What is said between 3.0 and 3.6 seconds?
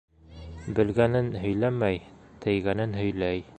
һөйләй.